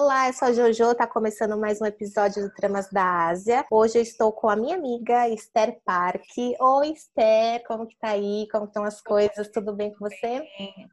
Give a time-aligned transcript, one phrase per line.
[0.00, 3.66] Olá, eu sou a Jojo, tá começando mais um episódio do Tramas da Ásia.
[3.68, 6.22] Hoje eu estou com a minha amiga Esther Park.
[6.60, 8.46] Oi, Esther, como que tá aí?
[8.52, 9.48] Como estão as coisas?
[9.48, 10.44] Tudo bem com você?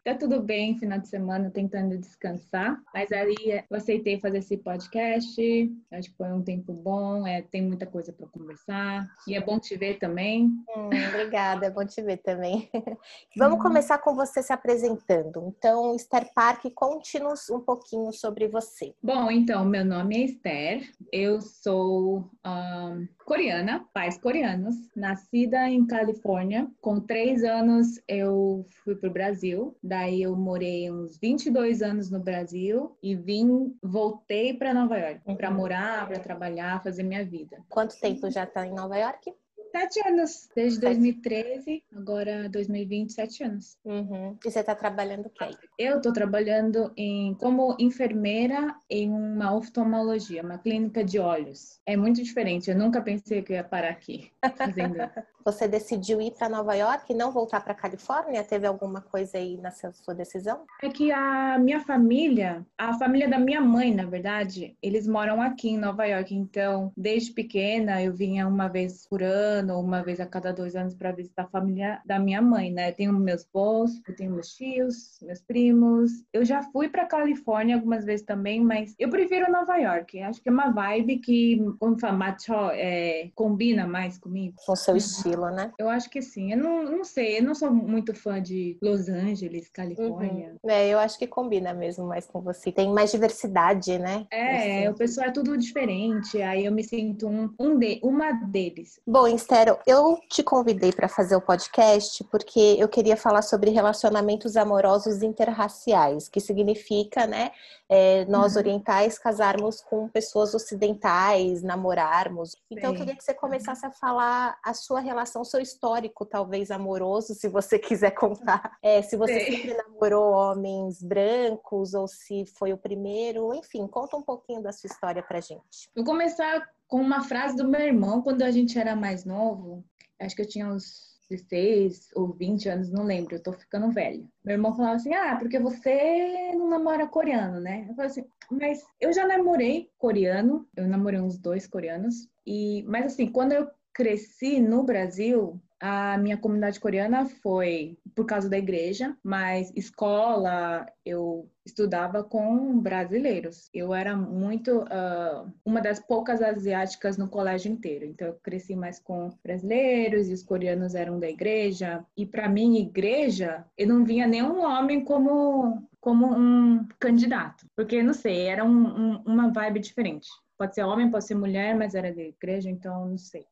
[0.04, 3.36] Tá tudo bem, final de semana tentando descansar, mas aí
[3.70, 5.72] eu aceitei fazer esse podcast.
[5.92, 9.60] Acho que foi um tempo bom, é, tem muita coisa para conversar e é bom
[9.60, 10.46] te ver também.
[10.76, 12.72] Hum, obrigada, é bom te ver também.
[13.38, 13.64] Vamos uhum.
[13.64, 15.54] começar com você se apresentando.
[15.56, 18.95] Então, Esther Park, conte-nos um pouquinho sobre você?
[19.02, 26.68] Bom, então, meu nome é Esther, eu sou um, coreana, pais coreanos, nascida em Califórnia.
[26.82, 32.20] Com três anos eu fui para o Brasil, daí eu morei uns 22 anos no
[32.20, 35.36] Brasil e vim, voltei para Nova York uhum.
[35.36, 37.64] para morar, para trabalhar, fazer minha vida.
[37.70, 39.32] Quanto tempo já está em Nova York?
[39.76, 43.78] Sete anos, desde 2013, agora 2020, sete anos.
[43.84, 44.38] Uhum.
[44.46, 45.50] E você está trabalhando o quê?
[45.78, 51.82] Eu estou trabalhando em, como enfermeira em uma oftalmologia, uma clínica de olhos.
[51.86, 54.96] É muito diferente, eu nunca pensei que ia parar aqui fazendo
[55.46, 58.44] Você decidiu ir para Nova York e não voltar para Califórnia?
[58.44, 60.66] Teve alguma coisa aí nessa sua decisão?
[60.82, 65.70] É que a minha família, a família da minha mãe, na verdade, eles moram aqui
[65.70, 66.34] em Nova York.
[66.34, 70.94] Então, desde pequena, eu vinha uma vez por ano, uma vez a cada dois anos
[70.94, 72.90] para visitar a família da minha mãe, né?
[72.90, 76.12] Eu tenho meus avós, eu tenho meus tios, meus primos.
[76.34, 80.22] Eu já fui para Califórnia algumas vezes também, mas eu prefiro Nova York.
[80.22, 84.56] Acho que é uma vibe que, como fala, macho, é, combina mais comigo.
[84.66, 85.72] Com seu estilo né?
[85.78, 86.52] Eu acho que sim.
[86.52, 90.56] Eu não, não sei, eu não sou muito fã de Los Angeles, Califórnia.
[90.64, 90.70] Uhum.
[90.70, 92.72] É, eu acho que combina mesmo mais com você.
[92.72, 94.26] Tem mais diversidade, né?
[94.32, 96.42] É, o pessoal é tudo diferente.
[96.42, 99.00] Aí eu me sinto um, um de, uma deles.
[99.06, 104.58] Bom, Estero, eu te convidei para fazer o podcast porque eu queria falar sobre relacionamentos
[104.58, 107.54] amorosos interraciais, que significa, né,
[107.88, 108.60] é, nós uhum.
[108.60, 112.58] orientais casarmos com pessoas ocidentais, namorarmos.
[112.70, 112.96] Então, Sim.
[112.96, 117.48] eu queria que você começasse a falar a sua relação, seu histórico, talvez amoroso, se
[117.48, 118.78] você quiser contar.
[118.84, 119.52] É, se você Sim.
[119.52, 124.90] sempre namorou homens brancos ou se foi o primeiro, enfim, conta um pouquinho da sua
[124.90, 125.90] história pra gente.
[125.96, 129.84] Vou começar com uma frase do meu irmão quando a gente era mais novo.
[130.20, 134.24] Acho que eu tinha uns 16 ou 20 anos, não lembro, eu tô ficando velha.
[134.44, 137.86] Meu irmão falava assim: ah, porque você não namora coreano, né?
[137.90, 143.06] Eu falei assim, mas eu já namorei coreano, eu namorei uns dois coreanos, e mas
[143.06, 149.16] assim, quando eu cresci no Brasil, a minha comunidade coreana foi por causa da igreja,
[149.24, 153.70] mas escola eu estudava com brasileiros.
[153.72, 158.04] Eu era muito uh, uma das poucas asiáticas no colégio inteiro.
[158.04, 162.04] Então eu cresci mais com brasileiros e os coreanos eram da igreja.
[162.18, 168.14] E para mim igreja, eu não via nenhum homem como como um candidato, porque não
[168.14, 170.28] sei, era um, um, uma vibe diferente.
[170.56, 173.46] Pode ser homem, pode ser mulher, mas era da igreja, então não sei.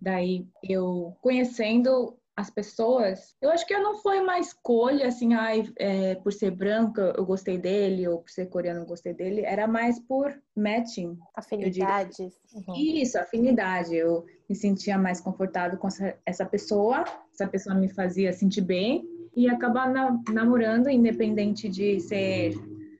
[0.00, 5.70] Daí eu conhecendo as pessoas, eu acho que eu não foi uma escolha assim, ai,
[5.78, 9.68] é, por ser branca eu gostei dele, ou por ser coreano eu gostei dele, era
[9.68, 11.16] mais por matching.
[11.34, 12.34] Afinidades.
[12.52, 12.74] Uhum.
[12.74, 13.94] Isso, afinidade.
[13.94, 15.86] Eu me sentia mais confortável com
[16.26, 22.54] essa pessoa, essa pessoa me fazia sentir bem e acabar na, namorando, independente de ser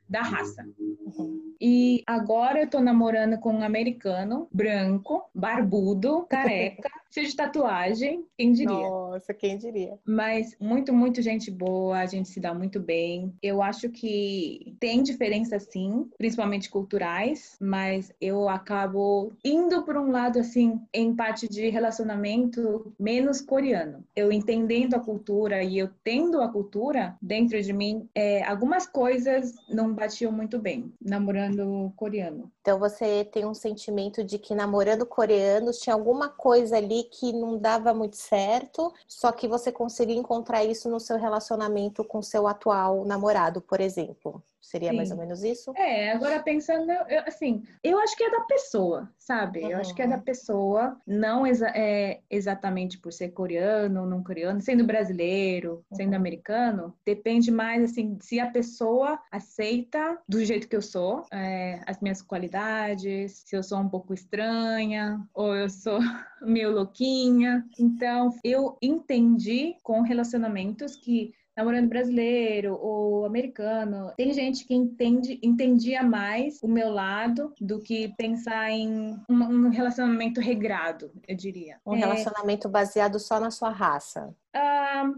[0.09, 0.65] da raça.
[0.79, 1.54] Uhum.
[1.67, 8.53] E agora eu tô namorando com um americano, branco, barbudo, careca, cheio de tatuagem, quem
[8.53, 8.75] diria?
[8.75, 9.99] Nossa, quem diria?
[10.05, 13.33] Mas muito, muito gente boa, a gente se dá muito bem.
[13.43, 20.39] Eu acho que tem diferença sim, principalmente culturais, mas eu acabo indo por um lado
[20.39, 24.05] assim, em parte de relacionamento menos coreano.
[24.15, 29.55] Eu entendendo a cultura e eu tendo a cultura dentro de mim, é, algumas coisas
[29.67, 31.54] não batiam muito bem, namorando
[31.97, 32.51] coreano.
[32.61, 37.59] Então você tem um sentimento de que namorando coreanos tinha alguma coisa ali que não
[37.59, 43.05] dava muito certo, só que você conseguia encontrar isso no seu relacionamento com seu atual
[43.05, 44.43] namorado, por exemplo.
[44.65, 44.97] Seria Sim.
[44.97, 45.73] mais ou menos isso?
[45.77, 49.61] É, agora pensando, eu, assim, eu acho que é da pessoa, sabe?
[49.61, 49.71] Uhum.
[49.71, 50.23] Eu acho que é da uhum.
[50.23, 55.97] pessoa, não exa é, exatamente por ser coreano ou não coreano, sendo brasileiro, uhum.
[55.97, 61.83] sendo americano, depende mais, assim, se a pessoa aceita do jeito que eu sou, é,
[61.87, 65.99] as minhas qualidades, se eu sou um pouco estranha, ou eu sou
[66.41, 67.65] meio louquinha.
[67.79, 74.13] Então, eu entendi com relacionamentos que namorando brasileiro ou americano.
[74.17, 79.69] Tem gente que entende, entendia mais o meu lado do que pensar em um, um
[79.71, 81.81] relacionamento regrado, eu diria.
[81.87, 81.99] Um é...
[81.99, 84.35] relacionamento baseado só na sua raça.
[84.53, 85.13] Ah,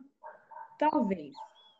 [0.79, 1.35] talvez.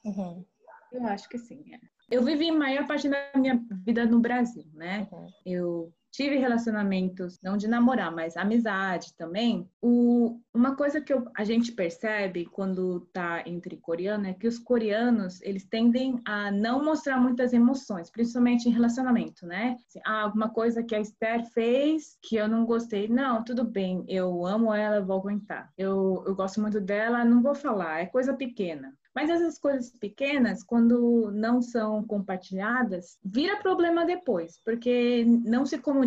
[0.05, 0.45] Uhum.
[0.93, 1.63] Eu acho que sim.
[1.73, 1.79] É.
[2.11, 5.09] Eu vivi a maior parte da minha vida no Brasil, né?
[5.11, 5.27] Uhum.
[5.45, 9.69] Eu tive relacionamentos, não de namorar, mas amizade também.
[9.83, 14.59] O, uma coisa que eu, a gente percebe quando tá entre coreano é que os
[14.59, 19.77] coreanos, eles tendem a não mostrar muitas emoções, principalmente em relacionamento, né?
[19.87, 23.09] Assim, ah, alguma coisa que a Esther fez que eu não gostei.
[23.09, 25.71] Não, tudo bem, eu amo ela, vou aguentar.
[25.77, 28.97] Eu, eu gosto muito dela, não vou falar, é coisa pequena.
[29.17, 36.06] Mas essas coisas pequenas, quando não são compartilhadas, vira problema depois, porque não se comunica,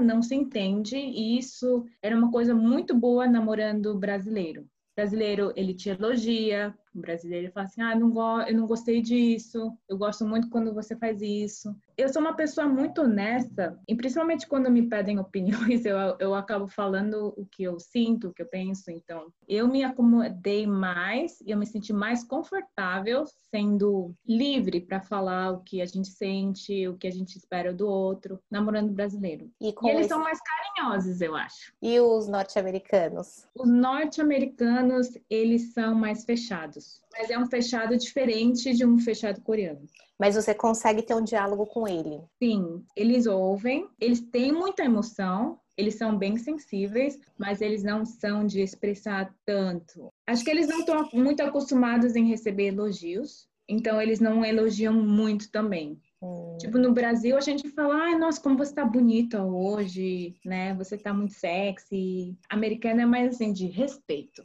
[0.00, 4.62] não se entende, e isso era uma coisa muito boa namorando brasileiro.
[4.62, 4.66] O
[4.96, 8.10] brasileiro, ele te elogia, o brasileiro fala assim: ah, não
[8.48, 11.74] eu não gostei disso, eu gosto muito quando você faz isso.
[11.98, 15.18] Eu sou uma pessoa muito honesta, e principalmente quando me pedem
[15.76, 18.90] opiniões, eu, eu acabo falando o que eu sinto, o que eu penso.
[18.90, 25.52] Então, eu me acomodei mais e eu me senti mais confortável sendo livre para falar
[25.52, 29.50] o que a gente sente, o que a gente espera do outro, namorando brasileiro.
[29.60, 30.08] E, e eles esse...
[30.08, 31.72] são mais carinhosos, eu acho.
[31.80, 33.46] E os norte-americanos?
[33.54, 37.00] Os norte-americanos, eles são mais fechados.
[37.18, 39.86] Mas é um fechado diferente de um fechado coreano.
[40.18, 42.20] Mas você consegue ter um diálogo com ele?
[42.42, 48.46] Sim, eles ouvem, eles têm muita emoção, eles são bem sensíveis, mas eles não são
[48.46, 50.08] de expressar tanto.
[50.26, 55.50] Acho que eles não estão muito acostumados em receber elogios, então eles não elogiam muito
[55.50, 56.00] também.
[56.22, 56.56] Hum.
[56.58, 60.72] Tipo, no Brasil a gente fala, ai, nossa, como você tá bonita hoje, né?
[60.74, 62.34] Você tá muito sexy.
[62.48, 64.42] Americana é mais assim, de respeito.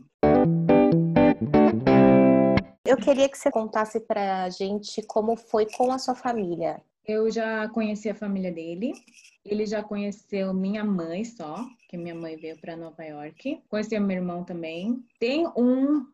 [2.92, 6.84] Eu queria que você contasse para a gente como foi com a sua família.
[7.08, 8.92] Eu já conheci a família dele.
[9.46, 13.64] Ele já conheceu minha mãe só, que minha mãe veio para Nova York.
[13.70, 15.02] Conheceu meu irmão também.
[15.18, 16.06] Tem um,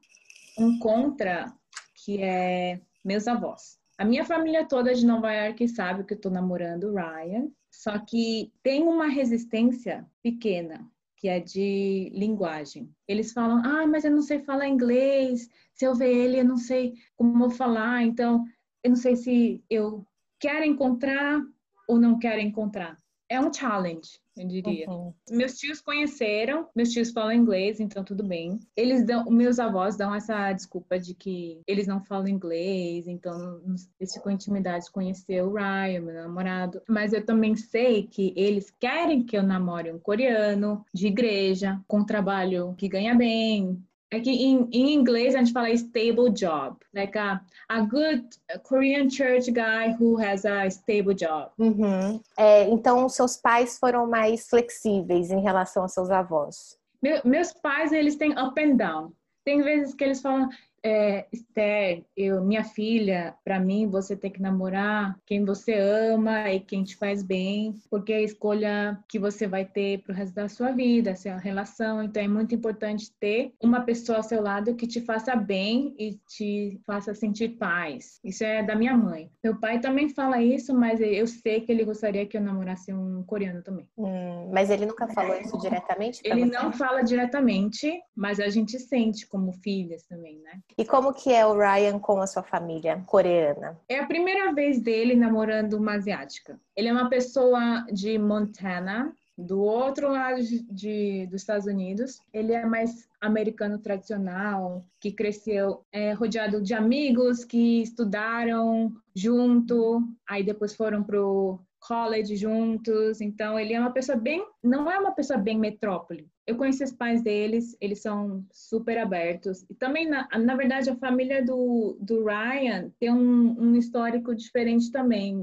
[0.55, 1.51] um contra
[1.95, 3.79] que é meus avós.
[3.97, 7.97] A minha família toda de Nova York sabe que eu tô namorando o Ryan, só
[7.97, 12.89] que tem uma resistência pequena que é de linguagem.
[13.07, 16.57] Eles falam, ah, mas eu não sei falar inglês, se eu ver ele, eu não
[16.57, 18.45] sei como falar, então
[18.83, 20.05] eu não sei se eu
[20.39, 21.41] quero encontrar
[21.87, 22.97] ou não quero encontrar.
[23.29, 24.89] É um challenge eu diria.
[24.89, 25.13] Uhum.
[25.29, 28.59] Meus tios conheceram, meus tios falam inglês, então tudo bem.
[28.75, 33.61] Eles dão, meus avós dão essa desculpa de que eles não falam inglês, então
[33.99, 36.81] eles ficam intimidade de conhecer o Ryan, meu namorado.
[36.87, 42.05] Mas eu também sei que eles querem que eu namore um coreano de igreja, com
[42.05, 47.17] trabalho que ganha bem, é que em, em, inglês a gente fala stable job, like
[47.17, 48.25] a, a good
[48.63, 51.51] Korean church guy who has a stable job.
[51.57, 52.21] Uhum.
[52.37, 56.77] É, então, seus pais foram mais flexíveis em relação aos seus avós?
[57.01, 59.11] Meu, meus pais, eles têm up and down.
[59.43, 60.49] Tem vezes que eles falam,
[60.83, 66.59] é, Esther, eu, minha filha, para mim você tem que namorar quem você ama e
[66.59, 70.47] quem te faz bem, porque é a escolha que você vai ter pro resto da
[70.47, 72.03] sua vida, essa relação.
[72.03, 76.19] Então é muito importante ter uma pessoa ao seu lado que te faça bem e
[76.27, 78.19] te faça sentir paz.
[78.23, 79.29] Isso é da minha mãe.
[79.43, 83.23] Meu pai também fala isso, mas eu sei que ele gostaria que eu namorasse um
[83.23, 83.87] coreano também.
[83.97, 86.21] Hum, mas ele nunca falou isso diretamente?
[86.23, 86.51] Ele você?
[86.51, 90.61] não fala diretamente, mas a gente sente como filhas também, né?
[90.77, 93.79] E como que é o Ryan com a sua família coreana?
[93.89, 96.59] É a primeira vez dele namorando uma asiática.
[96.75, 102.19] Ele é uma pessoa de Montana, do outro lado de, de, dos Estados Unidos.
[102.33, 110.43] Ele é mais americano tradicional, que cresceu é, rodeado de amigos que estudaram junto, aí
[110.43, 113.21] depois foram pro college juntos.
[113.21, 116.27] Então, ele é uma pessoa bem, não é uma pessoa bem metrópole.
[116.47, 119.65] Eu conheci os pais deles, eles são super abertos.
[119.69, 124.89] E também, na, na verdade, a família do, do Ryan tem um, um histórico diferente
[124.89, 125.37] também.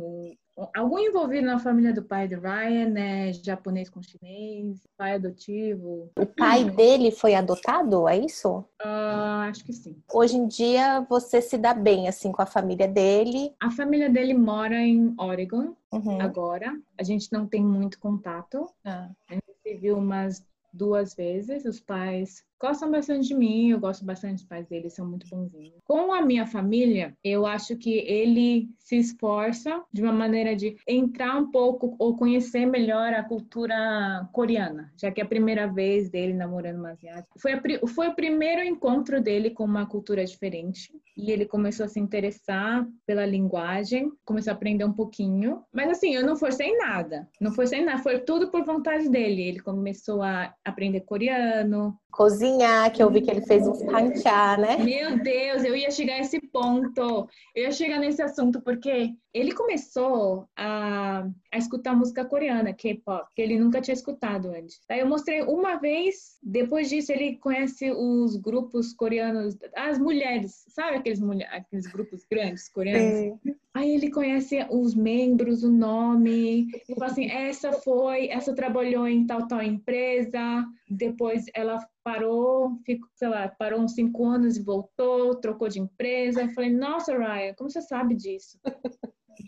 [0.74, 3.32] Algum envolvido na família do pai do Ryan, né?
[3.32, 6.10] Japonês com chinês, pai adotivo.
[6.16, 8.64] O pai dele foi adotado, é isso?
[8.80, 9.96] Uh, acho que sim.
[10.10, 13.52] Hoje em dia você se dá bem assim com a família dele?
[13.60, 16.20] A família dele mora em Oregon uhum.
[16.20, 16.72] agora.
[16.96, 18.70] A gente não tem muito contato.
[18.84, 19.10] Ah.
[19.28, 20.40] A gente se viu umas
[20.74, 21.64] duas vezes.
[21.64, 25.74] Os pais gostam bastante de mim, eu gosto bastante dos pais dele, são muito bonzinhos.
[25.84, 31.36] Com a minha família, eu acho que ele se esforça de uma maneira de entrar
[31.36, 36.32] um pouco ou conhecer melhor a cultura coreana, já que é a primeira vez dele
[36.32, 37.38] namorando uma asiática.
[37.38, 41.88] Foi, a, foi o primeiro encontro dele com uma cultura diferente e ele começou a
[41.88, 45.62] se interessar pela linguagem, começou a aprender um pouquinho.
[45.72, 49.42] Mas assim, eu não forcei nada, não forcei nada, foi tudo por vontade dele.
[49.42, 54.76] Ele começou a aprender coreano, cozinhar, que eu vi que ele fez uns panchá, né?
[54.76, 57.28] Meu Deus, eu ia chegar a esse ponto.
[57.54, 63.42] Eu ia chegar nesse assunto porque ele começou a, a escutar música coreana, K-pop, que
[63.42, 64.80] ele nunca tinha escutado antes.
[64.88, 70.98] Aí eu mostrei uma vez, depois disso ele conhece os grupos coreanos, as mulheres, sabe
[70.98, 73.38] aqueles, aqueles grupos grandes coreanos?
[73.44, 73.56] Sim.
[73.74, 79.26] Aí ele conhece os membros, o nome, e fala assim, essa foi, essa trabalhou em
[79.26, 85.34] tal, tal empresa, depois ela parou, ficou, sei lá, parou uns cinco anos e voltou,
[85.34, 86.42] trocou de empresa.
[86.42, 88.60] Eu falei, nossa, Ryan, como você sabe disso?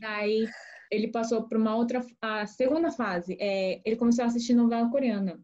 [0.01, 0.45] Daí
[0.91, 5.39] ele passou para uma outra, a segunda fase, é, ele começou a assistir novela coreana.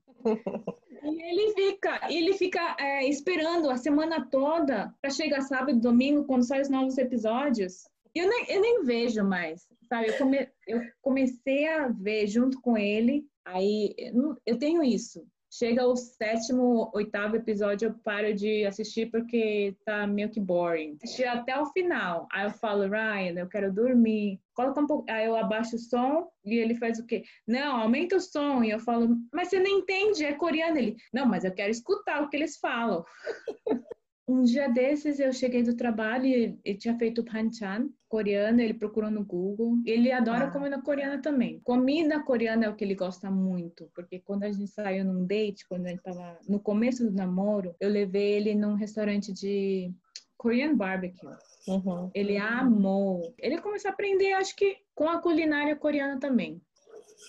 [1.05, 6.45] E ele fica, ele fica é, esperando a semana toda para chegar sábado domingo, quando
[6.45, 7.92] saem os novos episódios.
[8.15, 10.09] Eu nem, eu nem vejo mais, sabe?
[10.09, 13.95] Eu, come, eu comecei a ver junto com ele, aí
[14.47, 20.31] eu tenho isso chega o sétimo, oitavo episódio, eu paro de assistir porque tá meio
[20.31, 20.97] que boring.
[21.03, 22.27] Assisti até o final.
[22.33, 24.41] Aí eu falo, Ryan, eu quero dormir.
[24.55, 25.11] Coloca um pouco.
[25.11, 27.23] Aí eu abaixo o som e ele faz o quê?
[27.47, 28.65] Não, aumenta o som.
[28.65, 30.79] E eu falo, mas você não entende, é coreano.
[30.79, 33.05] Ele, não, mas eu quero escutar o que eles falam.
[34.27, 39.11] Um dia desses eu cheguei do trabalho e ele tinha feito panchan coreano, ele procurou
[39.11, 39.79] no Google.
[39.87, 40.51] Ele adora ah.
[40.51, 41.61] comida coreana também.
[41.65, 45.67] Comida coreana é o que ele gosta muito, porque quando a gente saiu num date,
[45.67, 49.91] quando ele tava no começo do namoro, eu levei ele num restaurante de
[50.37, 51.29] Korean barbecue.
[51.67, 52.11] Uhum.
[52.15, 53.35] Ele amou.
[53.39, 56.61] Ele começou a aprender, acho que com a culinária coreana também.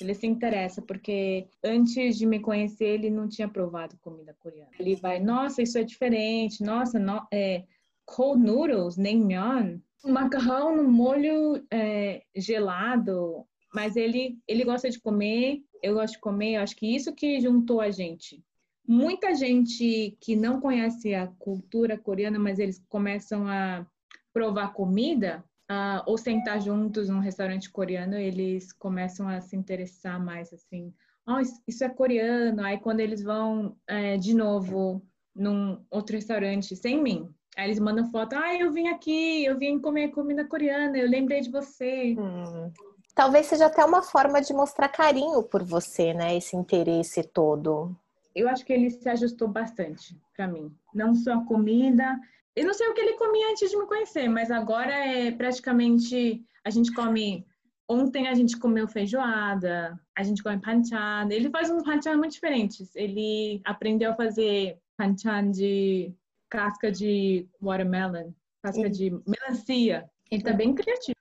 [0.01, 4.71] Ele se interessa, porque antes de me conhecer, ele não tinha provado comida coreana.
[4.79, 7.63] Ele vai, nossa, isso é diferente, nossa, no, é,
[8.05, 15.95] cold noodles, naengmyeon, macarrão no molho é, gelado, mas ele, ele gosta de comer, eu
[15.95, 18.43] gosto de comer, eu acho que isso que juntou a gente.
[18.85, 23.85] Muita gente que não conhece a cultura coreana, mas eles começam a
[24.33, 30.51] provar comida, uh, ou sentar juntos num restaurante coreano, eles começam a se interessar mais
[30.53, 30.93] assim.
[31.27, 32.63] Oh, isso é coreano.
[32.63, 35.01] Aí quando eles vão é, de novo
[35.35, 38.33] num outro restaurante sem mim, aí eles mandam foto.
[38.35, 42.15] Ah, eu vim aqui, eu vim comer comida coreana, eu lembrei de você.
[42.17, 42.71] Hum.
[43.15, 46.35] Talvez seja até uma forma de mostrar carinho por você, né?
[46.35, 47.95] Esse interesse todo.
[48.35, 50.75] Eu acho que ele se ajustou bastante para mim.
[50.93, 52.19] Não só a comida,
[52.55, 56.43] eu não sei o que ele comia antes de me conhecer, mas agora é praticamente
[56.63, 57.45] a gente come.
[57.89, 61.27] Ontem a gente comeu feijoada, a gente come panchan.
[61.29, 62.95] Ele faz uns panchan muito diferentes.
[62.95, 66.13] Ele aprendeu a fazer panchan de
[66.49, 68.31] casca de watermelon,
[68.63, 70.09] casca de melancia.
[70.31, 71.12] Ele tá bem criativo.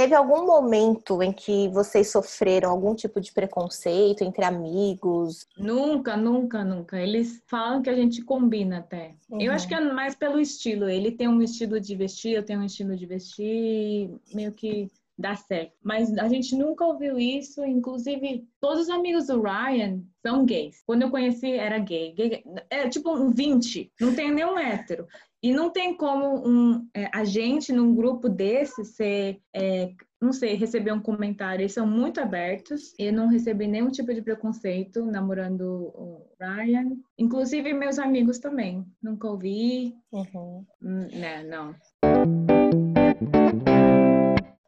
[0.00, 5.46] Teve algum momento em que vocês sofreram algum tipo de preconceito entre amigos?
[5.58, 6.98] Nunca, nunca, nunca.
[6.98, 9.14] Eles falam que a gente combina até.
[9.28, 9.42] Uhum.
[9.42, 10.88] Eu acho que é mais pelo estilo.
[10.88, 15.36] Ele tem um estilo de vestir, eu tenho um estilo de vestir, meio que dá
[15.36, 15.72] certo.
[15.82, 17.64] Mas a gente nunca ouviu isso.
[17.64, 20.82] Inclusive, todos os amigos do Ryan são gays.
[20.86, 22.12] Quando eu conheci, era gay.
[22.14, 23.92] gay é tipo um 20.
[24.00, 25.06] Não tem nenhum hétero.
[25.42, 30.54] E não tem como um, é, a gente, num grupo desse, ser, é, não sei,
[30.54, 31.62] receber um comentário.
[31.62, 32.94] Eles são muito abertos.
[32.98, 35.62] Eu não recebi nenhum tipo de preconceito namorando
[35.94, 36.96] o Ryan.
[37.18, 38.84] Inclusive, meus amigos também.
[39.02, 39.94] Nunca ouvi.
[40.12, 40.66] Uhum.
[40.82, 41.74] Hum, né, não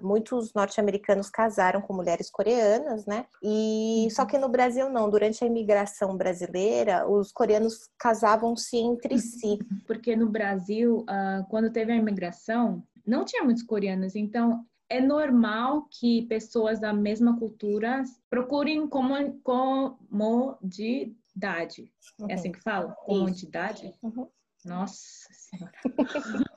[0.03, 3.27] muitos norte-americanos casaram com mulheres coreanas, né?
[3.43, 5.09] E só que no Brasil não.
[5.09, 9.59] Durante a imigração brasileira, os coreanos casavam-se entre si.
[9.87, 14.15] Porque no Brasil, uh, quando teve a imigração, não tinha muitos coreanos.
[14.17, 19.43] Então é normal que pessoas da mesma cultura procurem comodidade.
[22.19, 22.29] Uhum.
[22.29, 22.93] É assim que fala?
[23.05, 23.95] Comodidade?
[24.03, 24.29] Uhum.
[24.65, 25.73] Nossa Senhora.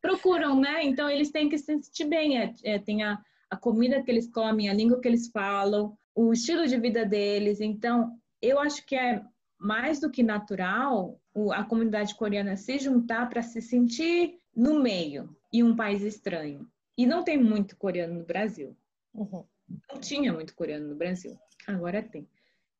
[0.00, 0.84] procuram, né?
[0.84, 2.38] Então eles têm que se sentir bem.
[2.38, 3.18] É, é, tem a,
[3.50, 7.60] a comida que eles comem, a língua que eles falam, o estilo de vida deles.
[7.60, 9.22] Então, eu acho que é
[9.58, 11.20] mais do que natural
[11.52, 16.68] a comunidade coreana se juntar para se sentir no meio em um país estranho.
[16.96, 18.76] E não tem muito coreano no Brasil.
[19.14, 19.44] Uhum.
[19.92, 21.38] Não tinha muito coreano no Brasil.
[21.66, 22.28] Agora tem.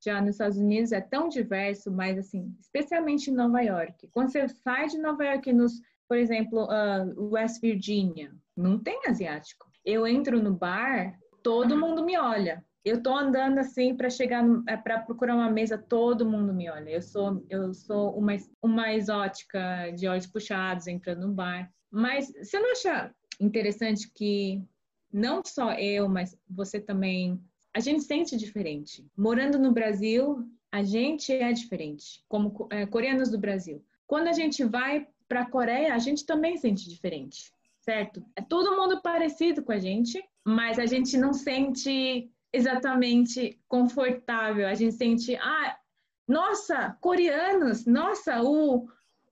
[0.05, 4.09] Já nos Estados Unidos é tão diverso, mas assim, especialmente em Nova York.
[4.09, 9.71] Quando você sai de Nova York nos por exemplo, uh, West Virginia, não tem asiático.
[9.85, 12.65] Eu entro no bar, todo mundo me olha.
[12.85, 16.89] Eu tô andando assim para chegar é, para procurar uma mesa, todo mundo me olha.
[16.89, 21.71] Eu sou eu sou uma uma exótica de olhos puxados entrando no bar.
[21.91, 24.63] Mas você não acha interessante que
[25.13, 27.41] não só eu, mas você também
[27.75, 29.07] a gente sente diferente.
[29.17, 33.85] Morando no Brasil, a gente é diferente, como é, coreanos do Brasil.
[34.07, 38.25] Quando a gente vai para a Coreia, a gente também sente diferente, certo?
[38.35, 44.67] É todo mundo parecido com a gente, mas a gente não sente exatamente confortável.
[44.67, 45.79] A gente sente, ah,
[46.27, 48.89] nossa, coreanos, nossa, o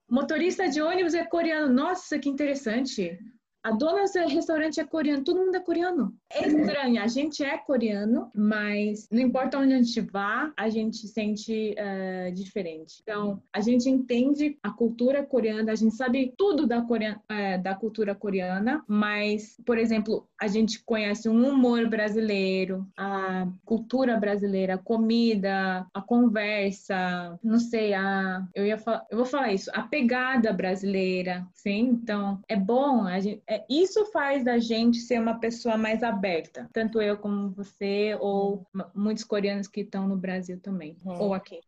[0.09, 3.19] motorista de ônibus é coreano, nossa, que interessante.
[3.67, 6.15] A dona do restaurante é coreana, todo mundo é coreano.
[6.31, 11.09] É estranho, a gente é coreano, mas não importa onde a gente vá, a gente
[11.09, 13.01] sente uh, diferente.
[13.03, 17.75] Então, a gente entende a cultura coreana, a gente sabe tudo da, coreana, uh, da
[17.75, 24.79] cultura coreana, mas, por exemplo, a gente conhece um humor brasileiro, a cultura brasileira, a
[24.79, 28.77] comida, a conversa, não sei, a eu ia
[29.11, 31.81] eu vou falar isso, a pegada brasileira, sim.
[31.81, 36.69] Então, é bom, a gente, é, isso faz da gente ser uma pessoa mais aberta,
[36.73, 41.19] tanto eu como você, ou muitos coreanos que estão no Brasil também, uhum.
[41.19, 41.61] ou aqui.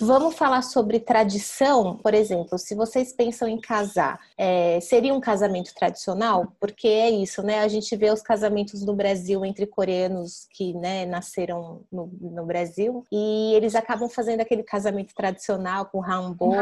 [0.00, 5.72] Vamos falar sobre tradição, por exemplo, se vocês pensam em casar, é, seria um casamento
[5.74, 6.52] tradicional?
[6.58, 7.60] Porque é isso, né?
[7.60, 13.04] A gente vê os casamentos no Brasil entre coreanos que né, nasceram no, no Brasil
[13.10, 16.54] e eles acabam fazendo aquele casamento tradicional com hanbok,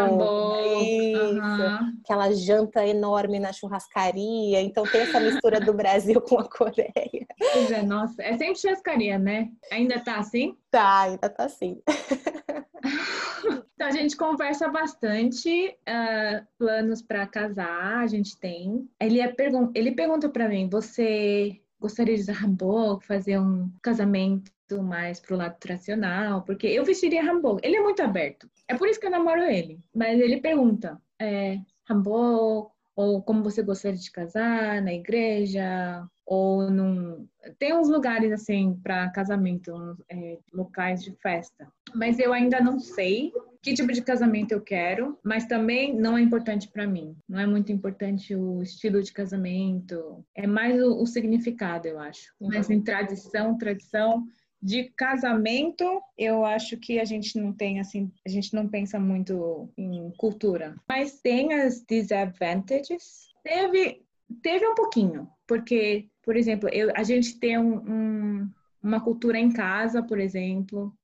[1.17, 2.01] uhum.
[2.05, 4.61] aquela janta enorme na churrascaria.
[4.61, 7.27] Então tem essa mistura do Brasil com a Coreia.
[7.53, 9.51] Pois é, nossa, é sempre churrascaria, né?
[9.71, 10.57] Ainda tá assim?
[10.73, 11.81] Tá, ainda tá assim.
[13.75, 18.88] Então, a gente conversa bastante, uh, planos para casar, a gente tem.
[19.00, 24.52] Ele, é pergun ele pergunta para mim: você gostaria de usar hanbok, fazer um casamento
[24.81, 26.43] mais pro lado tradicional?
[26.43, 27.61] Porque eu vestiria hanbok.
[27.67, 28.49] Ele é muito aberto.
[28.69, 29.81] É por isso que eu namoro ele.
[29.93, 31.59] Mas ele pergunta: é,
[31.91, 37.27] hanbok, ou como você gostaria de casar na igreja, ou num.
[37.59, 41.67] Tem uns lugares assim para casamento, é, locais de festa.
[41.95, 46.21] Mas eu ainda não sei que tipo de casamento eu quero, mas também não é
[46.21, 47.17] importante para mim.
[47.28, 52.33] Não é muito importante o estilo de casamento, é mais o, o significado, eu acho.
[52.41, 52.49] Uhum.
[52.49, 54.25] Mas em tradição, tradição
[54.63, 55.85] de casamento,
[56.17, 60.77] eu acho que a gente não tem assim, a gente não pensa muito em cultura.
[60.89, 63.33] Mas tem as disadvantages.
[63.43, 64.03] Teve,
[64.41, 69.51] teve um pouquinho, porque, por exemplo, eu, a gente tem um, um, uma cultura em
[69.51, 70.97] casa, por exemplo.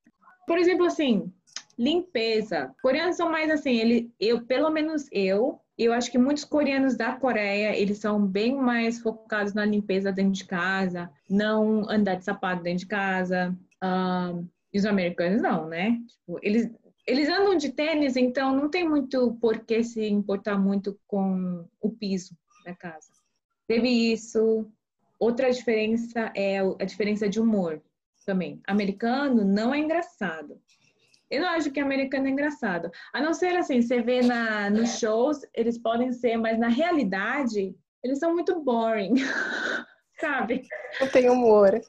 [0.47, 1.33] Por exemplo, assim,
[1.77, 2.73] limpeza.
[2.81, 7.12] Coreanos são mais assim, ele, eu, pelo menos eu, eu acho que muitos coreanos da
[7.12, 12.62] Coreia, eles são bem mais focados na limpeza dentro de casa, não andar de sapato
[12.62, 13.56] dentro de casa.
[14.72, 15.98] E os americanos não, né?
[16.08, 16.70] Tipo, eles,
[17.06, 21.90] eles andam de tênis, então não tem muito por que se importar muito com o
[21.90, 23.12] piso da casa.
[23.66, 24.66] Teve isso.
[25.18, 27.80] Outra diferença é a diferença de humor
[28.26, 28.60] também.
[28.66, 30.60] Americano não é engraçado.
[31.30, 32.90] Eu não acho que americano é engraçado.
[33.12, 37.74] A não ser assim, você vê na, nos shows, eles podem ser, mas na realidade,
[38.02, 39.14] eles são muito boring.
[40.20, 40.66] Sabe?
[41.00, 41.80] Não tem humor.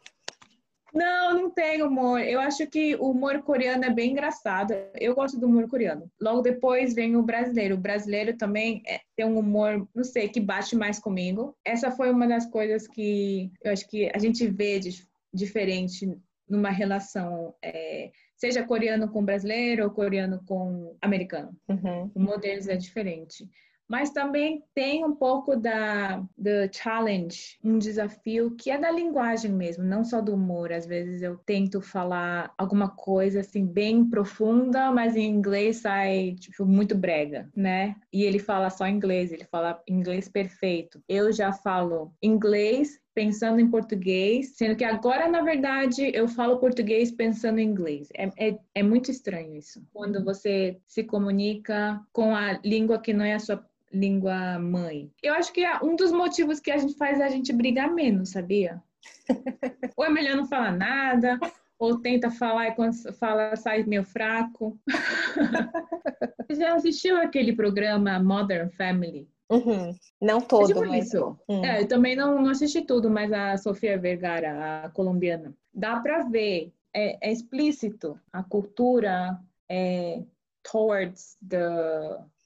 [0.94, 2.20] Não, não tem humor.
[2.20, 4.74] Eu acho que o humor coreano é bem engraçado.
[4.96, 6.10] Eu gosto do humor coreano.
[6.20, 7.76] Logo depois vem o brasileiro.
[7.76, 11.56] O brasileiro também é, tem um humor, não sei, que bate mais comigo.
[11.64, 16.18] Essa foi uma das coisas que eu acho que a gente vê de, diferente
[16.50, 17.54] numa relação.
[17.62, 21.56] É, seja coreano com brasileiro ou coreano com americano.
[21.68, 22.12] Uhum.
[22.16, 23.50] O modelo é diferente.
[23.90, 29.84] Mas também tem um pouco da do challenge, um desafio que é da linguagem mesmo,
[29.84, 30.72] não só do humor.
[30.72, 36.68] Às vezes eu tento falar alguma coisa assim bem profunda, mas em inglês sai tipo
[36.68, 37.96] muito brega, né?
[38.14, 41.02] E ele fala só inglês, ele fala inglês perfeito.
[41.10, 47.12] Eu já falo inglês pensando em português, sendo que agora, na verdade, eu falo português
[47.12, 48.10] pensando em inglês.
[48.16, 49.86] É, é, é muito estranho isso.
[49.94, 55.12] Quando você se comunica com a língua que não é a sua língua mãe.
[55.22, 58.30] Eu acho que é um dos motivos que a gente faz a gente brigar menos,
[58.30, 58.82] sabia?
[59.98, 61.40] ou é melhor não falar nada,
[61.78, 64.80] ou tenta falar e quando fala sai meio fraco.
[66.52, 69.28] Já assistiu aquele programa Modern Family?
[69.50, 69.96] Uhum.
[70.22, 71.08] Não todo, tipo mas...
[71.08, 71.38] Isso.
[71.48, 71.66] Hum.
[71.66, 76.24] É, eu também não, não assisti tudo, mas a Sofia Vergara, a colombiana, dá para
[76.24, 80.24] ver, é, é, explícito a cultura é,
[80.64, 81.60] towards the,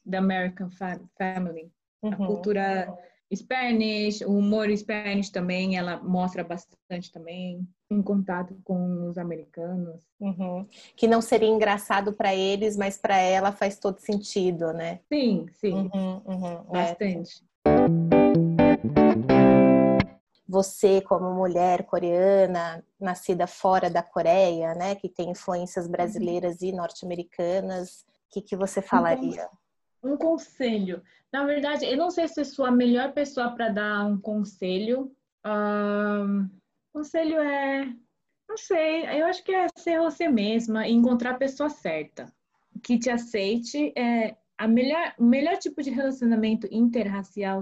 [0.09, 0.69] the American
[1.17, 1.71] family.
[2.01, 2.13] Uhum.
[2.13, 2.97] A cultura
[3.35, 10.01] Spanish, o humor Spanish também, ela mostra bastante também em contato com os americanos.
[10.19, 10.67] Uhum.
[10.95, 14.99] Que não seria engraçado para eles, mas para ela faz todo sentido, né?
[15.11, 15.73] Sim, sim.
[15.73, 16.77] Uhum, uhum.
[16.77, 16.95] É.
[16.95, 17.43] bastante.
[20.47, 28.05] Você como mulher coreana, nascida fora da Coreia, né, que tem influências brasileiras e norte-americanas,
[28.27, 29.49] o que, que você falaria?
[30.03, 31.01] Um, conselho.
[31.31, 35.11] Na verdade, eu não sei se sou a melhor pessoa para dar um conselho.
[35.45, 36.49] Um,
[36.91, 37.93] conselho é,
[38.47, 42.31] não sei, eu acho que é ser você mesma e encontrar a pessoa certa
[42.83, 43.93] que te aceite.
[43.97, 47.59] É, a melhor, o melhor tipo de relacionamento interracial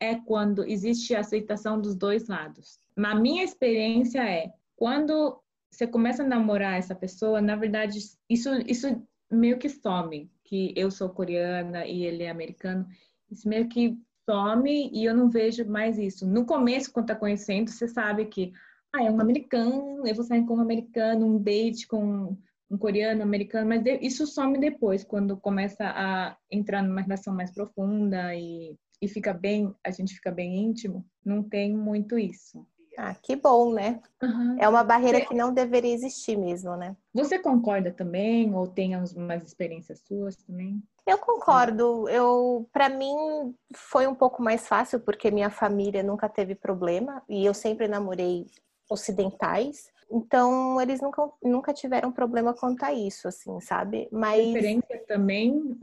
[0.00, 2.78] é quando existe a aceitação dos dois lados.
[2.96, 5.38] Na minha experiência é quando
[5.70, 7.98] você começa a namorar essa pessoa, na verdade,
[8.28, 10.30] isso, isso meio que some.
[10.50, 12.86] Que eu sou coreana e ele é americano.
[13.30, 13.96] Isso meio que
[14.28, 16.26] some e eu não vejo mais isso.
[16.26, 18.52] No começo, quando tá conhecendo, você sabe que
[18.92, 22.36] ah, é um americano, eu vou sair com um americano, um date com
[22.70, 27.50] um coreano, um americano, mas isso some depois, quando começa a entrar numa relação mais
[27.52, 32.66] profunda e, e fica bem, a gente fica bem íntimo, não tem muito isso.
[33.02, 33.98] Ah, que bom, né?
[34.22, 34.56] Uhum.
[34.60, 36.94] É uma barreira que não deveria existir mesmo, né?
[37.14, 40.82] Você concorda também ou tem umas experiências suas também?
[41.06, 42.06] Eu concordo.
[42.10, 47.46] Eu, para mim, foi um pouco mais fácil porque minha família nunca teve problema e
[47.46, 48.44] eu sempre namorei
[48.90, 49.90] ocidentais.
[50.12, 54.10] Então, eles nunca, nunca tiveram problema quanto a isso, assim, sabe?
[54.12, 54.52] Mas.
[54.52, 55.78] Preferência também?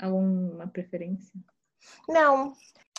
[0.00, 1.38] Alguma preferência?
[2.08, 2.52] Não.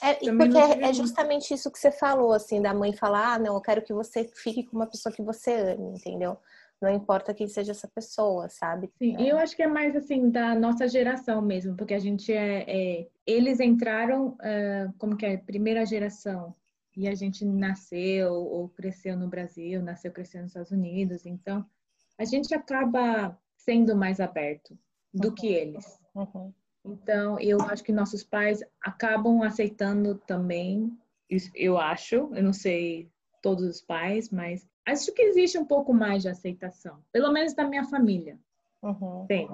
[0.03, 3.53] É, porque é, é justamente isso que você falou, assim, da mãe falar, ah, não,
[3.53, 6.37] eu quero que você fique com uma pessoa que você ame, entendeu?
[6.81, 8.89] Não importa quem seja essa pessoa, sabe?
[8.97, 12.33] Sim, e eu acho que é mais assim da nossa geração mesmo, porque a gente
[12.33, 12.65] é.
[12.67, 16.55] é eles entraram, uh, como que é, primeira geração
[16.97, 21.63] e a gente nasceu ou cresceu no Brasil, nasceu cresceu nos Estados Unidos, então
[22.17, 24.75] a gente acaba sendo mais aberto
[25.13, 25.35] do uhum.
[25.35, 25.99] que eles.
[26.15, 26.51] Uhum.
[26.83, 30.91] Então, eu acho que nossos pais acabam aceitando também,
[31.55, 33.09] eu acho, eu não sei
[33.41, 37.67] todos os pais, mas acho que existe um pouco mais de aceitação, pelo menos da
[37.67, 38.37] minha família.
[38.81, 39.25] Uhum.
[39.27, 39.47] Tem.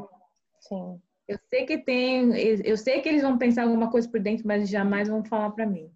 [0.59, 1.01] Sim.
[1.27, 2.31] Eu sei que tem,
[2.65, 5.65] eu sei que eles vão pensar alguma coisa por dentro, mas jamais vão falar para
[5.65, 5.91] mim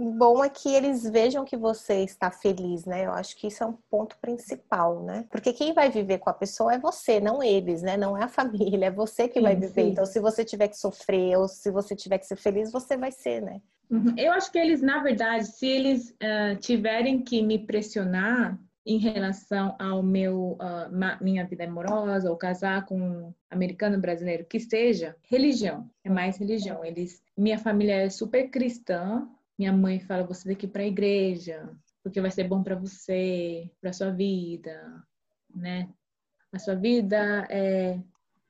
[0.00, 3.06] bom é que eles vejam que você está feliz, né?
[3.06, 5.26] Eu acho que isso é um ponto principal, né?
[5.30, 7.96] Porque quem vai viver com a pessoa é você, não eles, né?
[7.96, 9.84] Não é a família, é você que sim, vai viver.
[9.84, 9.90] Sim.
[9.90, 13.12] Então, se você tiver que sofrer ou se você tiver que ser feliz, você vai
[13.12, 13.60] ser, né?
[13.90, 14.14] Uhum.
[14.16, 19.76] Eu acho que eles, na verdade, se eles uh, tiverem que me pressionar em relação
[19.78, 25.88] ao meu uh, minha vida amorosa ou casar com um americano brasileiro que seja religião
[26.02, 29.28] é mais religião eles minha família é super cristã
[29.60, 31.68] minha mãe fala você daqui para a igreja,
[32.02, 35.04] porque vai ser bom para você, para sua vida,
[35.54, 35.86] né?
[36.50, 38.00] A sua vida é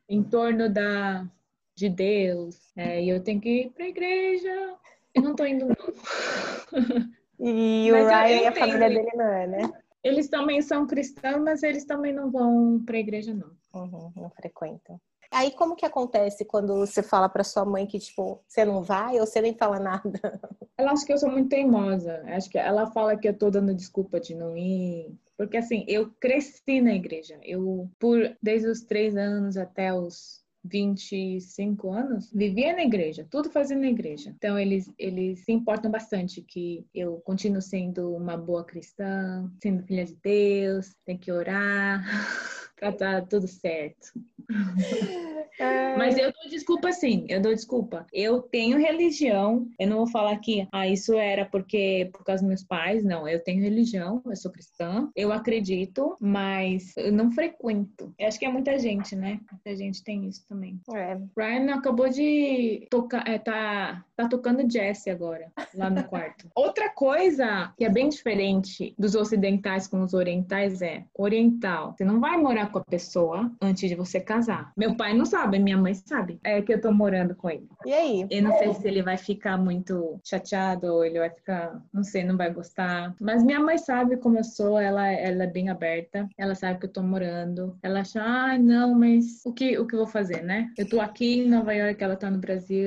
[0.09, 1.29] em torno da
[1.75, 4.77] de Deus, é, e eu tenho que ir para a igreja.
[5.13, 5.75] Eu não estou indo não.
[7.43, 9.73] E o Ryan e a família dele não é, né?
[10.05, 13.51] Eles também são cristãos, mas eles também não vão para a igreja não.
[13.75, 15.01] Uhum, não frequentam.
[15.31, 19.21] Aí como que acontece quando você fala para sua mãe que tipo, você não vai
[19.21, 20.21] ou você nem fala nada?
[20.77, 22.23] Ela acha que eu sou muito teimosa.
[22.27, 25.15] Acho que ela fala que eu tô dando desculpa de não ir.
[25.37, 27.39] Porque assim, eu cresci na igreja.
[27.43, 33.81] Eu por desde os três anos até os 25 anos, vivia na igreja, tudo fazendo
[33.81, 34.31] na igreja.
[34.37, 40.05] Então eles eles se importam bastante que eu continuo sendo uma boa cristã, sendo filha
[40.05, 42.03] de Deus, tem que orar.
[42.81, 44.13] pra tá tudo certo.
[45.61, 45.95] É...
[45.97, 48.07] Mas eu dou desculpa sim, eu dou desculpa.
[48.13, 52.49] Eu tenho religião, eu não vou falar que ah, isso era porque por causa dos
[52.49, 53.29] meus pais, não.
[53.29, 58.15] Eu tenho religião, eu sou cristã, eu acredito, mas eu não frequento.
[58.19, 59.39] Eu acho que é muita gente, né?
[59.53, 60.81] Muita gente tem isso também.
[60.95, 61.19] É.
[61.37, 66.49] Ryan acabou de tocar, é, tá, tá tocando jazz agora, lá no quarto.
[66.57, 71.95] Outra coisa que é bem diferente dos ocidentais com os orientais é oriental.
[71.97, 74.73] Você não vai morar com a pessoa antes de você casar.
[74.77, 76.39] Meu pai não sabe, minha mãe sabe.
[76.45, 77.69] É que eu tô morando com ele.
[77.85, 78.27] E aí?
[78.31, 82.25] Eu não sei se ele vai ficar muito chateado ou ele vai ficar, não sei,
[82.25, 83.15] não vai gostar.
[83.21, 86.29] Mas minha mãe sabe como eu sou, ela, ela é bem aberta.
[86.39, 87.77] Ela sabe que eu tô morando.
[87.83, 90.71] Ela acha, ah, não, mas o que, o que eu vou fazer, né?
[90.77, 92.87] Eu tô aqui em Nova York, ela tá no Brasil.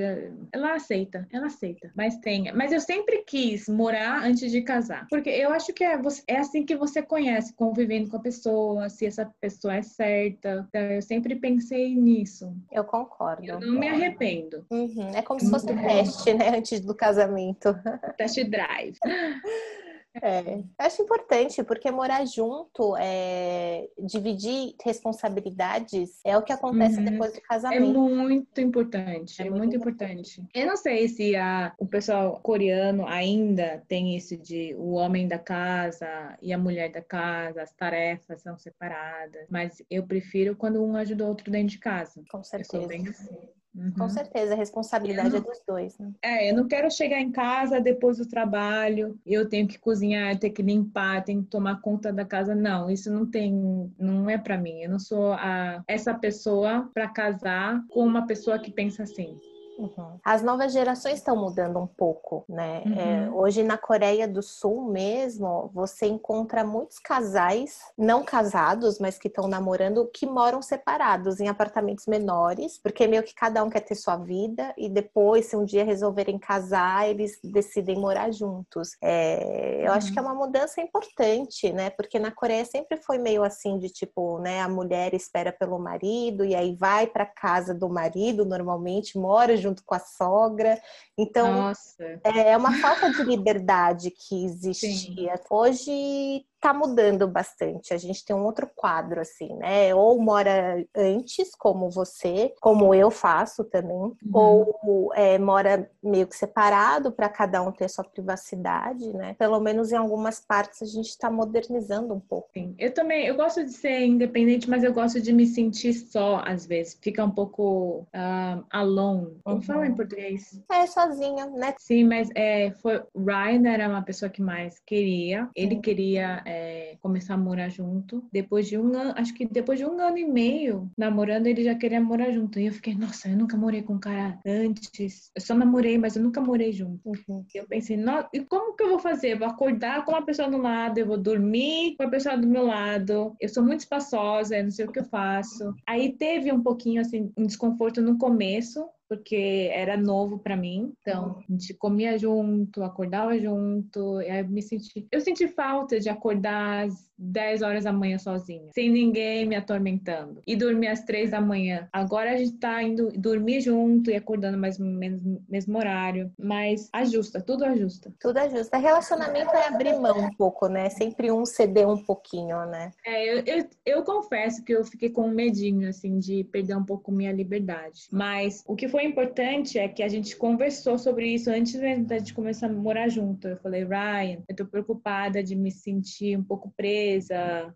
[0.52, 1.92] Ela aceita, ela aceita.
[1.96, 2.52] Mas tem.
[2.54, 5.08] Mas eu sempre quis morar antes de casar.
[5.10, 9.06] Porque eu acho que é, é assim que você conhece, convivendo com a pessoa, se
[9.06, 10.66] essa pessoa é certa.
[10.70, 12.56] Então, eu sempre pensei nisso.
[12.72, 13.46] Eu concordo.
[13.46, 14.66] Eu não me arrependo.
[14.70, 15.10] Uhum.
[15.16, 16.58] É como se fosse um teste, né?
[16.58, 17.76] Antes do casamento.
[18.18, 18.98] Test drive.
[20.22, 27.06] É, acho importante, porque morar junto, é, dividir responsabilidades é o que acontece uhum.
[27.06, 27.84] depois do é casamento.
[27.84, 30.40] É muito importante, é, é muito, muito importante.
[30.40, 30.50] importante.
[30.54, 35.40] Eu não sei se a, o pessoal coreano ainda tem isso de o homem da
[35.40, 40.96] casa e a mulher da casa, as tarefas são separadas, mas eu prefiro quando um
[40.96, 42.24] ajuda o outro dentro de casa.
[42.30, 42.78] Com certeza.
[42.78, 43.63] Eu sou bem assim.
[43.76, 43.92] Uhum.
[43.92, 46.12] Com certeza, a responsabilidade não, é dos dois, né?
[46.22, 50.54] É, eu não quero chegar em casa depois do trabalho, eu tenho que cozinhar, tenho
[50.54, 52.54] que limpar, tenho que tomar conta da casa.
[52.54, 54.82] Não, isso não tem, não é para mim.
[54.82, 59.40] Eu não sou a, essa pessoa para casar com uma pessoa que pensa assim.
[59.78, 60.20] Uhum.
[60.24, 62.84] As novas gerações estão mudando um pouco, né?
[62.86, 63.00] Uhum.
[63.00, 69.28] É, hoje na Coreia do Sul mesmo, você encontra muitos casais não casados, mas que
[69.28, 73.96] estão namorando, que moram separados em apartamentos menores, porque meio que cada um quer ter
[73.96, 78.96] sua vida e depois, se um dia resolverem casar, eles decidem morar juntos.
[79.02, 79.98] É, eu uhum.
[79.98, 80.28] acho que é uhum.
[80.30, 81.90] uma mudança importante, né?
[81.90, 84.62] Porque na Coreia sempre foi meio assim de tipo, né?
[84.62, 89.84] A mulher espera pelo marido e aí vai para casa do marido, normalmente mora junto
[89.84, 90.80] com a sogra.
[91.18, 92.20] Então, Nossa.
[92.24, 95.38] é uma falta de liberdade que existia.
[95.38, 95.44] Sim.
[95.50, 97.94] Hoje está mudando bastante.
[97.94, 99.94] A gente tem um outro quadro, assim, né?
[99.94, 104.16] Ou mora antes, como você, como eu faço também, uhum.
[104.34, 109.36] ou é, mora meio que separado para cada um ter sua privacidade, né?
[109.38, 112.50] Pelo menos em algumas partes a gente está modernizando um pouco.
[112.54, 112.74] Sim.
[112.80, 116.66] Eu também, eu gosto de ser independente, mas eu gosto de me sentir só, às
[116.66, 116.98] vezes.
[117.02, 119.38] Fica um pouco uh, alone.
[119.44, 119.62] Como uhum.
[119.62, 120.62] fala em português?
[120.72, 121.76] É, sozinha, né?
[121.78, 125.50] Sim, mas é, foi, Ryan era uma pessoa que mais queria.
[125.56, 125.82] Ele uhum.
[125.82, 128.24] queria é, começar a morar junto.
[128.32, 131.76] Depois de um ano, acho que depois de um ano e meio namorando, ele já
[131.76, 132.60] queria morar junto.
[132.60, 135.32] E eu fiquei, nossa, eu nunca morei com um cara antes.
[135.36, 137.02] Eu só namorei, mas eu nunca morei junto.
[137.10, 137.46] Uhum.
[137.54, 137.98] Eu pensei,
[138.34, 139.34] e como que eu vou fazer?
[139.34, 142.48] Eu vou acordar com uma pessoa do lado, eu vou dormir com a pessoa do
[142.48, 143.36] meu lado.
[143.40, 145.74] Eu sou muito espaçosa, eu não sei o que eu faço.
[145.88, 150.94] Aí teve um pouquinho, assim, um desconforto no começo, porque era novo para mim.
[151.02, 156.88] Então, a gente comia junto, acordava junto, eu me senti, eu senti falta de acordar
[156.88, 160.42] às 10 horas da manhã sozinha, sem ninguém me atormentando.
[160.46, 161.88] E dormir às 3 da manhã.
[161.92, 166.90] Agora a gente tá indo dormir junto e acordando mais ou menos mesmo horário, mas
[166.92, 168.14] ajusta, tudo ajusta.
[168.20, 168.78] Tudo ajusta.
[168.78, 170.90] Relacionamento é abrir mão um pouco, né?
[170.90, 172.92] Sempre um ceder um pouquinho, né?
[173.06, 176.84] É, eu, eu, eu confesso que eu fiquei com um medinho, assim, de perder um
[176.84, 178.08] pouco minha liberdade.
[178.12, 182.18] Mas o que foi importante é que a gente conversou sobre isso antes mesmo da
[182.18, 183.48] gente começar a morar junto.
[183.48, 187.13] Eu falei, Ryan, eu tô preocupada de me sentir um pouco presa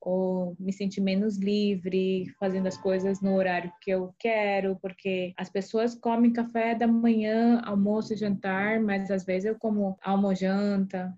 [0.02, 5.50] ou me sentir menos livre fazendo as coisas no horário que eu quero, porque as
[5.50, 11.14] pessoas comem café da manhã, almoço e jantar, mas às vezes eu como almoço janta.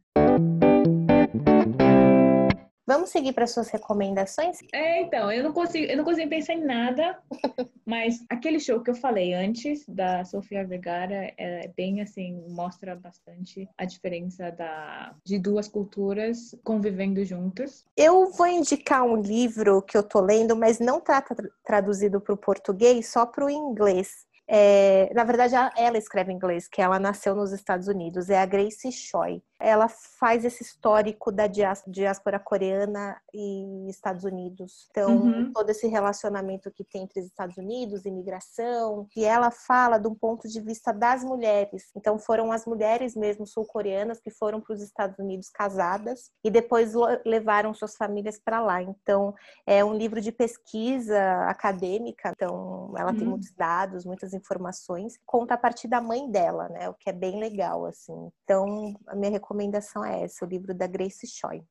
[2.90, 4.58] Vamos seguir para suas recomendações?
[4.74, 7.20] É, então, eu não consigo, eu não consigo pensar em nada,
[7.86, 13.70] mas aquele show que eu falei antes da Sofia Vergara é bem assim, mostra bastante
[13.78, 17.86] a diferença da, de duas culturas convivendo juntas.
[17.96, 21.24] Eu vou indicar um livro que eu tô lendo, mas não está
[21.64, 24.26] traduzido para o português, só para o inglês.
[24.48, 28.48] É, na verdade, ela escreve em inglês, que ela nasceu nos Estados Unidos, é a
[28.48, 34.88] Grace Choi ela faz esse histórico da diáspora coreana e Estados Unidos.
[34.90, 35.52] Então, uhum.
[35.54, 40.16] todo esse relacionamento que tem entre os Estados Unidos, imigração, e ela fala de um
[40.16, 41.92] ponto de vista das mulheres.
[41.96, 46.94] Então, foram as mulheres mesmo sul-coreanas que foram para os Estados Unidos casadas e depois
[47.26, 48.82] levaram suas famílias para lá.
[48.82, 49.34] Então,
[49.68, 51.20] é um livro de pesquisa
[51.50, 52.32] acadêmica.
[52.36, 53.18] Então, ela uhum.
[53.18, 55.20] tem muitos dados, muitas informações.
[55.26, 56.90] Conta a partir da mãe dela, né?
[56.90, 58.32] O que é bem legal, assim.
[58.44, 61.64] Então, a minha recomendação é essa, o livro da Grace Choi.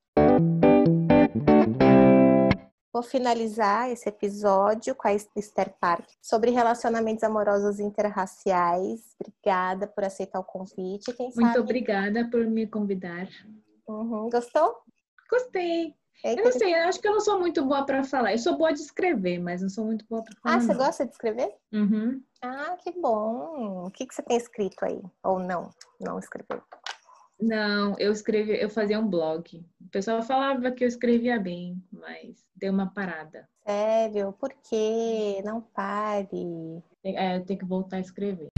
[2.93, 9.15] Vou finalizar esse episódio com a Esther Park sobre relacionamentos amorosos interraciais.
[9.21, 11.13] Obrigada por aceitar o convite.
[11.13, 11.59] Quem Muito sabe...
[11.61, 13.29] obrigada por me convidar.
[13.87, 14.29] Uhum.
[14.29, 14.75] Gostou?
[15.31, 15.95] Gostei.
[16.25, 18.33] É eu não sei, eu acho que eu não sou muito boa para falar.
[18.33, 20.57] Eu sou boa de escrever, mas não sou muito boa para falar.
[20.57, 20.85] Ah, você não.
[20.85, 21.55] gosta de escrever?
[21.73, 22.21] Uhum.
[22.43, 23.87] Ah, que bom.
[23.87, 25.01] O que, que você tem escrito aí?
[25.23, 25.71] Ou não?
[26.01, 26.61] Não escreveu?
[27.41, 29.65] Não, eu escrevi, eu fazia um blog.
[29.81, 33.49] O pessoal falava que eu escrevia bem, mas deu uma parada.
[33.65, 34.33] Sério?
[34.33, 35.41] Por quê?
[35.45, 36.83] Não pare.
[37.05, 38.49] É, eu tenho que voltar a escrever.